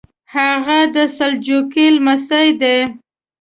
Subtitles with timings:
[0.35, 2.77] هغه د سلجوقي لمسی دی.